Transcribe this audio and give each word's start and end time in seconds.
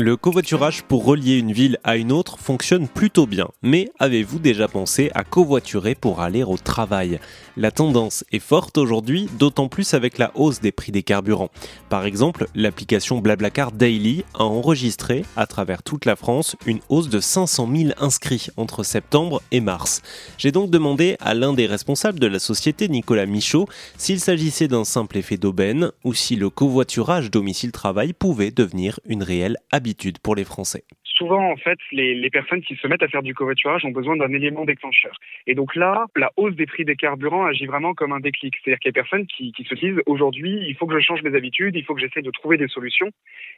Le 0.00 0.16
covoiturage 0.16 0.84
pour 0.84 1.04
relier 1.04 1.38
une 1.38 1.50
ville 1.50 1.80
à 1.82 1.96
une 1.96 2.12
autre 2.12 2.38
fonctionne 2.38 2.86
plutôt 2.86 3.26
bien, 3.26 3.48
mais 3.62 3.90
avez-vous 3.98 4.38
déjà 4.38 4.68
pensé 4.68 5.10
à 5.12 5.24
covoiturer 5.24 5.96
pour 5.96 6.20
aller 6.20 6.44
au 6.44 6.56
travail? 6.56 7.18
La 7.56 7.72
tendance 7.72 8.24
est 8.30 8.38
forte 8.38 8.78
aujourd'hui, 8.78 9.28
d'autant 9.40 9.66
plus 9.66 9.94
avec 9.94 10.18
la 10.18 10.30
hausse 10.36 10.60
des 10.60 10.70
prix 10.70 10.92
des 10.92 11.02
carburants. 11.02 11.50
Par 11.88 12.06
exemple, 12.06 12.46
l'application 12.54 13.18
Blablacar 13.18 13.72
Daily 13.72 14.24
a 14.34 14.44
enregistré, 14.44 15.24
à 15.34 15.48
travers 15.48 15.82
toute 15.82 16.04
la 16.04 16.14
France, 16.14 16.54
une 16.64 16.78
hausse 16.88 17.08
de 17.08 17.18
500 17.18 17.68
000 17.74 17.90
inscrits 17.98 18.46
entre 18.56 18.84
septembre 18.84 19.42
et 19.50 19.60
mars. 19.60 20.02
J'ai 20.38 20.52
donc 20.52 20.70
demandé 20.70 21.16
à 21.18 21.34
l'un 21.34 21.54
des 21.54 21.66
responsables 21.66 22.20
de 22.20 22.28
la 22.28 22.38
société, 22.38 22.88
Nicolas 22.88 23.26
Michaud, 23.26 23.66
s'il 23.96 24.20
s'agissait 24.20 24.68
d'un 24.68 24.84
simple 24.84 25.18
effet 25.18 25.38
d'aubaine 25.38 25.90
ou 26.04 26.14
si 26.14 26.36
le 26.36 26.50
covoiturage 26.50 27.32
domicile-travail 27.32 28.12
pouvait 28.12 28.52
devenir 28.52 29.00
une 29.04 29.24
réelle 29.24 29.56
habitude 29.72 29.87
pour 30.22 30.34
les 30.34 30.44
Français 30.44 30.84
souvent, 31.18 31.50
en 31.50 31.56
fait, 31.56 31.78
les, 31.90 32.30
personnes 32.30 32.62
qui 32.62 32.76
se 32.76 32.86
mettent 32.86 33.02
à 33.02 33.08
faire 33.08 33.22
du 33.22 33.34
covoiturage 33.34 33.84
ont 33.84 33.90
besoin 33.90 34.16
d'un 34.16 34.32
élément 34.32 34.64
déclencheur. 34.64 35.18
Et 35.46 35.54
donc 35.54 35.74
là, 35.74 36.06
la 36.14 36.30
hausse 36.36 36.54
des 36.54 36.66
prix 36.66 36.84
des 36.84 36.94
carburants 36.94 37.44
agit 37.44 37.66
vraiment 37.66 37.94
comme 37.94 38.12
un 38.12 38.20
déclic. 38.20 38.54
C'est-à-dire 38.56 38.78
qu'il 38.78 38.88
y 38.88 38.90
a 38.90 38.92
des 38.92 39.00
personnes 39.00 39.26
qui, 39.26 39.52
se 39.68 39.74
disent 39.74 40.00
aujourd'hui, 40.06 40.64
il 40.68 40.76
faut 40.76 40.86
que 40.86 40.94
je 40.94 41.04
change 41.04 41.22
mes 41.22 41.36
habitudes, 41.36 41.74
il 41.74 41.84
faut 41.84 41.94
que 41.94 42.00
j'essaie 42.00 42.22
de 42.22 42.30
trouver 42.30 42.56
des 42.56 42.68
solutions. 42.68 43.10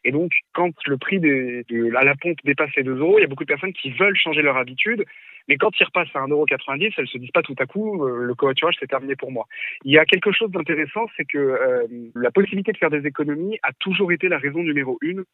Et 0.04 0.12
donc, 0.12 0.32
quand 0.54 0.72
le 0.86 0.96
prix 0.96 1.20
de, 1.20 1.64
à 1.96 2.04
la 2.04 2.14
pompe 2.16 2.38
dépasse 2.44 2.74
les 2.76 2.82
2 2.82 2.96
euros, 2.96 3.18
il 3.18 3.22
y 3.22 3.24
a 3.24 3.28
beaucoup 3.28 3.44
de 3.44 3.52
personnes 3.52 3.74
qui 3.74 3.90
veulent 3.90 4.16
changer 4.16 4.40
leur 4.40 4.56
habitude. 4.56 5.04
Mais 5.50 5.56
quand 5.56 5.72
ils 5.80 5.84
repassent 5.84 6.14
à 6.14 6.20
1,90€, 6.20 6.94
elles 6.96 7.08
se 7.08 7.18
disent 7.18 7.32
pas 7.32 7.42
tout 7.42 7.56
à 7.58 7.66
coup, 7.66 8.06
euh, 8.06 8.22
le 8.22 8.34
covoiturage, 8.36 8.76
c'est 8.78 8.86
terminé 8.86 9.16
pour 9.16 9.32
moi. 9.32 9.46
Il 9.84 9.90
y 9.90 9.98
a 9.98 10.04
quelque 10.04 10.30
chose 10.30 10.48
d'intéressant, 10.52 11.06
c'est 11.16 11.24
que 11.24 11.38
euh, 11.38 11.88
la 12.14 12.30
possibilité 12.30 12.70
de 12.70 12.78
faire 12.78 12.88
des 12.88 13.04
économies 13.04 13.58
a 13.64 13.72
toujours 13.80 14.12
été 14.12 14.28
la 14.28 14.38
raison 14.38 14.60
numéro 14.60 14.96
une 15.02 15.24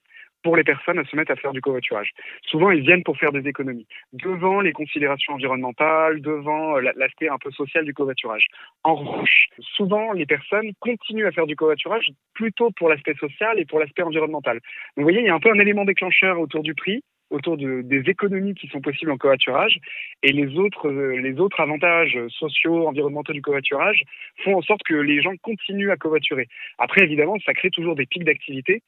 pour 0.42 0.56
les 0.56 0.64
personnes 0.64 0.98
à 0.98 1.04
se 1.04 1.14
mettre 1.16 1.32
à 1.32 1.36
faire 1.36 1.52
du 1.52 1.60
covoiturage. 1.60 2.12
Souvent, 2.46 2.70
ils 2.70 2.80
viennent 2.80 3.02
pour 3.02 3.18
faire 3.18 3.30
des 3.30 3.46
économies, 3.46 3.86
devant 4.14 4.62
les 4.62 4.72
considérations 4.72 5.34
environnementales, 5.34 6.22
devant 6.22 6.78
euh, 6.78 6.92
l'aspect 6.96 7.28
un 7.28 7.36
peu 7.36 7.50
social 7.50 7.84
du 7.84 7.92
covoiturage. 7.92 8.46
En 8.84 8.94
revanche, 8.94 9.48
souvent, 9.60 10.12
les 10.12 10.24
personnes 10.24 10.70
continuent 10.80 11.26
à 11.26 11.32
faire 11.32 11.46
du 11.46 11.56
covoiturage 11.56 12.08
plutôt 12.32 12.70
pour 12.70 12.88
l'aspect 12.88 13.16
social 13.20 13.58
et 13.58 13.66
pour 13.66 13.80
l'aspect 13.80 14.02
environnemental. 14.02 14.60
Vous 14.96 15.02
voyez, 15.02 15.20
il 15.20 15.26
y 15.26 15.28
a 15.28 15.34
un 15.34 15.40
peu 15.40 15.50
un 15.50 15.58
élément 15.58 15.84
déclencheur 15.84 16.40
autour 16.40 16.62
du 16.62 16.74
prix, 16.74 17.02
autour 17.30 17.56
de, 17.56 17.82
des 17.82 18.08
économies 18.10 18.54
qui 18.54 18.68
sont 18.68 18.80
possibles 18.80 19.10
en 19.10 19.16
covoiturage 19.16 19.78
et 20.22 20.32
les 20.32 20.56
autres, 20.58 20.88
euh, 20.88 21.16
les 21.20 21.38
autres 21.40 21.60
avantages 21.60 22.18
sociaux, 22.28 22.86
environnementaux 22.86 23.32
du 23.32 23.42
covoiturage 23.42 24.02
font 24.44 24.56
en 24.56 24.62
sorte 24.62 24.82
que 24.84 24.94
les 24.94 25.22
gens 25.22 25.34
continuent 25.42 25.90
à 25.90 25.96
covoiturer. 25.96 26.48
Après, 26.78 27.02
évidemment, 27.02 27.36
ça 27.44 27.52
crée 27.52 27.70
toujours 27.70 27.96
des 27.96 28.06
pics 28.06 28.24
d'activité 28.24 28.82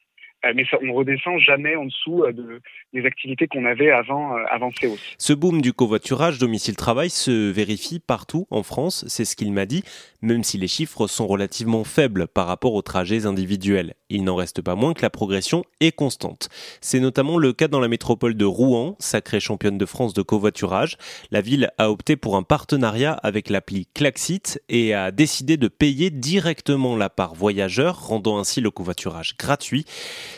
mais 0.55 0.65
ça, 0.69 0.77
on 0.81 0.93
redescend 0.93 1.39
jamais 1.39 1.75
en 1.75 1.85
dessous 1.85 2.23
euh, 2.23 2.31
de, 2.31 2.61
des 2.93 3.05
activités 3.05 3.47
qu'on 3.47 3.65
avait 3.65 3.91
avant, 3.91 4.37
euh, 4.37 4.43
avant 4.49 4.71
ces 4.79 4.87
hausses. 4.87 5.15
Ce 5.17 5.33
boom 5.33 5.61
du 5.61 5.73
covoiturage 5.73 6.39
domicile-travail 6.39 7.09
se 7.09 7.51
vérifie 7.51 7.99
partout 7.99 8.47
en 8.49 8.63
France, 8.63 9.05
c'est 9.07 9.25
ce 9.25 9.35
qu'il 9.35 9.51
m'a 9.51 9.65
dit, 9.65 9.83
même 10.21 10.43
si 10.43 10.57
les 10.57 10.67
chiffres 10.67 11.07
sont 11.07 11.27
relativement 11.27 11.83
faibles 11.83 12.27
par 12.27 12.47
rapport 12.47 12.73
aux 12.73 12.81
trajets 12.81 13.25
individuels. 13.25 13.95
Il 14.09 14.23
n'en 14.23 14.35
reste 14.35 14.61
pas 14.61 14.75
moins 14.75 14.93
que 14.93 15.01
la 15.01 15.09
progression 15.09 15.63
est 15.81 15.91
constante. 15.91 16.49
C'est 16.81 16.99
notamment 16.99 17.37
le 17.37 17.53
cas 17.53 17.67
dans 17.67 17.79
la 17.79 17.87
métropole 17.87 18.35
de 18.35 18.45
Rouen, 18.45 18.95
sacrée 18.99 19.39
championne 19.39 19.77
de 19.77 19.85
France 19.85 20.13
de 20.13 20.21
covoiturage. 20.21 20.97
La 21.31 21.41
ville 21.41 21.69
a 21.77 21.91
opté 21.91 22.15
pour 22.15 22.35
un 22.35 22.43
partenariat 22.43 23.13
avec 23.13 23.49
l'appli 23.49 23.87
Klaxit 23.93 24.59
et 24.69 24.93
a 24.93 25.11
décidé 25.11 25.57
de 25.57 25.67
payer 25.67 26.09
directement 26.09 26.95
la 26.95 27.09
part 27.09 27.35
voyageur, 27.35 28.07
rendant 28.07 28.39
ainsi 28.39 28.61
le 28.61 28.71
covoiturage 28.71 29.35
gratuit. 29.37 29.85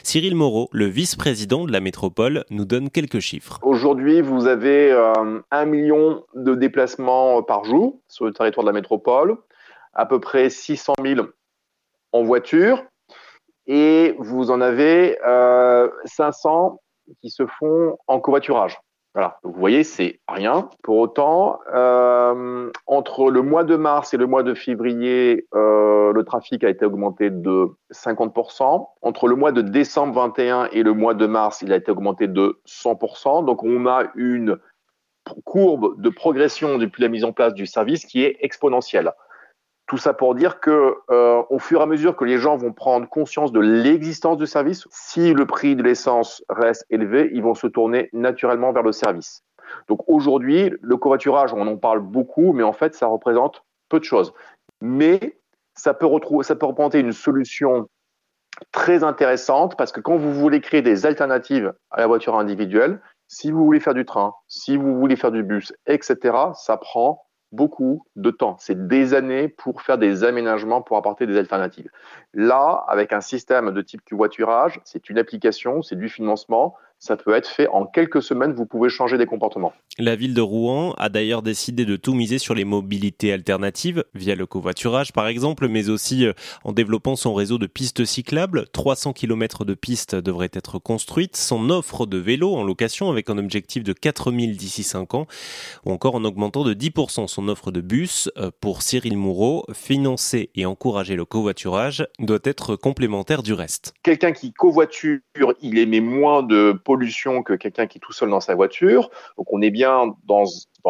Cyril 0.03 0.35
Moreau, 0.35 0.69
le 0.71 0.85
vice-président 0.85 1.65
de 1.65 1.71
la 1.71 1.79
métropole, 1.79 2.45
nous 2.49 2.65
donne 2.65 2.89
quelques 2.89 3.19
chiffres. 3.19 3.59
Aujourd'hui, 3.61 4.21
vous 4.21 4.47
avez 4.47 4.91
euh, 4.91 5.39
un 5.51 5.65
million 5.65 6.23
de 6.35 6.55
déplacements 6.55 7.43
par 7.43 7.63
jour 7.63 7.99
sur 8.07 8.25
le 8.25 8.33
territoire 8.33 8.63
de 8.65 8.69
la 8.69 8.73
métropole, 8.73 9.37
à 9.93 10.05
peu 10.05 10.19
près 10.19 10.49
600 10.49 10.93
000 11.03 11.27
en 12.11 12.23
voiture, 12.23 12.83
et 13.67 14.15
vous 14.19 14.51
en 14.51 14.61
avez 14.61 15.17
500 16.05 16.79
euh, 17.09 17.13
qui 17.21 17.29
se 17.29 17.45
font 17.45 17.97
en 18.07 18.19
covoiturage. 18.19 18.79
Voilà, 19.13 19.39
vous 19.43 19.51
voyez, 19.51 19.83
c'est 19.83 20.21
rien. 20.29 20.69
Pour 20.83 20.97
autant, 20.97 21.59
euh, 21.73 22.71
entre 22.87 23.29
le 23.29 23.41
mois 23.41 23.65
de 23.65 23.75
mars 23.75 24.13
et 24.13 24.17
le 24.17 24.25
mois 24.25 24.41
de 24.41 24.53
février, 24.53 25.47
euh, 25.53 26.13
le 26.13 26.23
trafic 26.23 26.63
a 26.63 26.69
été 26.69 26.85
augmenté 26.85 27.29
de 27.29 27.67
50%. 27.91 28.87
Entre 29.01 29.27
le 29.27 29.35
mois 29.35 29.51
de 29.51 29.61
décembre 29.61 30.13
21 30.13 30.69
et 30.71 30.81
le 30.83 30.93
mois 30.93 31.13
de 31.13 31.25
mars, 31.25 31.61
il 31.61 31.73
a 31.73 31.75
été 31.75 31.91
augmenté 31.91 32.27
de 32.27 32.61
100%. 32.65 33.43
Donc, 33.43 33.63
on 33.63 33.85
a 33.85 34.05
une 34.15 34.57
courbe 35.43 36.01
de 36.01 36.09
progression 36.09 36.77
depuis 36.77 37.03
la 37.03 37.09
mise 37.09 37.25
en 37.25 37.33
place 37.33 37.53
du 37.53 37.65
service 37.65 38.05
qui 38.05 38.23
est 38.23 38.37
exponentielle. 38.39 39.11
Tout 39.91 39.97
ça 39.97 40.13
pour 40.13 40.35
dire 40.35 40.61
que, 40.61 40.95
euh, 41.09 41.43
au 41.49 41.59
fur 41.59 41.81
et 41.81 41.83
à 41.83 41.85
mesure 41.85 42.15
que 42.15 42.23
les 42.23 42.37
gens 42.37 42.55
vont 42.55 42.71
prendre 42.71 43.09
conscience 43.09 43.51
de 43.51 43.59
l'existence 43.59 44.37
du 44.37 44.47
service, 44.47 44.87
si 44.89 45.33
le 45.33 45.45
prix 45.45 45.75
de 45.75 45.83
l'essence 45.83 46.41
reste 46.47 46.85
élevé, 46.89 47.29
ils 47.33 47.43
vont 47.43 47.55
se 47.55 47.67
tourner 47.67 48.09
naturellement 48.13 48.71
vers 48.71 48.83
le 48.83 48.93
service. 48.93 49.43
Donc 49.89 49.99
aujourd'hui, 50.07 50.71
le 50.79 50.95
covoiturage, 50.95 51.53
on 51.53 51.67
en 51.67 51.75
parle 51.75 51.99
beaucoup, 51.99 52.53
mais 52.53 52.63
en 52.63 52.71
fait, 52.71 52.95
ça 52.95 53.07
représente 53.07 53.65
peu 53.89 53.99
de 53.99 54.05
choses. 54.05 54.33
Mais 54.79 55.37
ça 55.75 55.93
peut, 55.93 56.05
retrouver, 56.05 56.45
ça 56.45 56.55
peut 56.55 56.67
représenter 56.67 57.01
une 57.01 57.11
solution 57.11 57.89
très 58.71 59.03
intéressante 59.03 59.75
parce 59.75 59.91
que 59.91 59.99
quand 59.99 60.15
vous 60.15 60.33
voulez 60.33 60.61
créer 60.61 60.81
des 60.81 61.05
alternatives 61.05 61.73
à 61.89 61.99
la 61.99 62.07
voiture 62.07 62.37
individuelle, 62.37 63.01
si 63.27 63.51
vous 63.51 63.65
voulez 63.65 63.81
faire 63.81 63.93
du 63.93 64.05
train, 64.05 64.35
si 64.47 64.77
vous 64.77 64.95
voulez 64.95 65.17
faire 65.17 65.33
du 65.33 65.43
bus, 65.43 65.73
etc., 65.85 66.33
ça 66.53 66.77
prend 66.77 67.25
beaucoup 67.51 68.05
de 68.15 68.31
temps. 68.31 68.55
C'est 68.59 68.87
des 68.87 69.13
années 69.13 69.47
pour 69.47 69.81
faire 69.81 69.97
des 69.97 70.23
aménagements 70.23 70.81
pour 70.81 70.97
apporter 70.97 71.27
des 71.27 71.37
alternatives. 71.37 71.89
Là, 72.33 72.83
avec 72.87 73.13
un 73.13 73.21
système 73.21 73.71
de 73.71 73.81
type 73.81 74.01
voiturage, 74.11 74.79
c'est 74.83 75.09
une 75.09 75.17
application, 75.17 75.81
c'est 75.81 75.97
du 75.97 76.09
financement, 76.09 76.75
ça 77.01 77.17
peut 77.17 77.33
être 77.33 77.49
fait 77.49 77.67
en 77.69 77.87
quelques 77.87 78.21
semaines, 78.21 78.53
vous 78.53 78.67
pouvez 78.67 78.87
changer 78.87 79.17
des 79.17 79.25
comportements. 79.25 79.73
La 79.97 80.15
ville 80.15 80.35
de 80.35 80.41
Rouen 80.41 80.93
a 80.99 81.09
d'ailleurs 81.09 81.41
décidé 81.41 81.83
de 81.83 81.95
tout 81.95 82.13
miser 82.13 82.37
sur 82.37 82.53
les 82.53 82.63
mobilités 82.63 83.33
alternatives, 83.33 84.05
via 84.13 84.35
le 84.35 84.45
covoiturage 84.45 85.11
par 85.11 85.27
exemple, 85.27 85.67
mais 85.67 85.89
aussi 85.89 86.27
euh, 86.27 86.33
en 86.63 86.73
développant 86.73 87.15
son 87.15 87.33
réseau 87.33 87.57
de 87.57 87.65
pistes 87.65 88.05
cyclables. 88.05 88.67
300 88.71 89.13
km 89.13 89.65
de 89.65 89.73
pistes 89.73 90.15
devraient 90.15 90.51
être 90.53 90.77
construites, 90.77 91.35
son 91.35 91.71
offre 91.71 92.05
de 92.05 92.19
vélos 92.19 92.53
en 92.53 92.63
location 92.63 93.09
avec 93.09 93.31
un 93.31 93.39
objectif 93.39 93.83
de 93.83 93.93
4000 93.93 94.55
d'ici 94.55 94.83
5 94.83 95.15
ans, 95.15 95.25
ou 95.85 95.91
encore 95.91 96.13
en 96.13 96.23
augmentant 96.23 96.63
de 96.63 96.75
10% 96.75 97.25
son 97.25 97.47
offre 97.47 97.71
de 97.71 97.81
bus. 97.81 98.29
Euh, 98.37 98.51
pour 98.61 98.83
Cyril 98.83 99.17
Moureau, 99.17 99.65
financer 99.73 100.51
et 100.53 100.67
encourager 100.67 101.15
le 101.15 101.25
covoiturage 101.25 102.05
doit 102.19 102.37
être 102.43 102.75
complémentaire 102.75 103.41
du 103.41 103.53
reste. 103.53 103.95
Quelqu'un 104.03 104.33
qui 104.33 104.53
covoiture, 104.53 105.19
il 105.63 105.79
émet 105.79 105.99
moins 105.99 106.43
de 106.43 106.73
que 107.43 107.53
quelqu'un 107.53 107.87
qui 107.87 107.97
est 107.97 108.01
tout 108.01 108.13
seul 108.13 108.29
dans 108.29 108.39
sa 108.39 108.55
voiture. 108.55 109.09
Donc 109.37 109.51
on 109.51 109.61
est 109.61 109.71
bien 109.71 110.15
dans, 110.25 110.45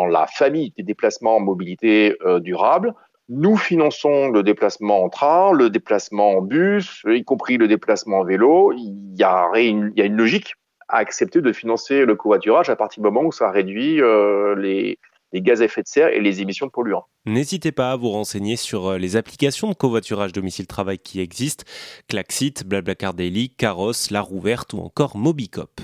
la 0.08 0.28
famille 0.28 0.74
des 0.78 0.84
déplacements 0.84 1.38
en 1.38 1.40
mobilité 1.40 2.16
euh, 2.26 2.40
durable. 2.40 2.94
Nous 3.30 3.56
finançons 3.56 4.30
le 4.30 4.44
déplacement 4.44 5.04
en 5.04 5.10
train, 5.10 5.54
le 5.54 5.70
déplacement 5.70 6.38
en 6.38 6.42
bus, 6.42 7.04
y 7.08 7.24
compris 7.24 7.58
le 7.58 7.68
déplacement 7.68 8.20
en 8.20 8.24
vélo. 8.24 8.74
Il 8.74 9.16
y 9.18 9.24
a 9.24 9.50
une, 9.56 9.92
il 9.96 10.00
y 10.00 10.02
a 10.02 10.06
une 10.06 10.18
logique 10.18 10.56
à 10.90 10.98
accepter 10.98 11.42
de 11.42 11.54
financer 11.54 12.06
le 12.06 12.16
covoiturage 12.16 12.70
à 12.70 12.76
partir 12.76 13.02
du 13.02 13.08
moment 13.08 13.26
où 13.26 13.32
ça 13.32 13.50
réduit 13.50 14.02
euh, 14.02 14.56
les, 14.56 15.00
les 15.32 15.42
gaz 15.42 15.62
à 15.62 15.66
effet 15.66 15.82
de 15.82 15.88
serre 15.88 16.10
et 16.10 16.20
les 16.20 16.42
émissions 16.42 16.66
de 16.66 16.72
polluants. 16.72 17.06
N'hésitez 17.26 17.72
pas 17.72 17.92
à 17.92 17.96
vous 17.96 18.10
renseigner 18.10 18.56
sur 18.56 18.88
euh, 18.88 18.98
les 18.98 19.16
applications 19.16 19.70
de 19.70 19.76
covoiturage 19.76 20.34
domicile-travail 20.34 21.00
qui 21.00 21.20
existent, 21.20 21.64
Klaxit, 22.08 22.64
Blablacar 22.66 23.14
Daily, 23.14 23.50
Caros, 23.50 24.10
La 24.10 24.22
Rouverte 24.22 24.74
ou 24.74 24.80
encore 24.80 25.18
Mobicop. 25.18 25.82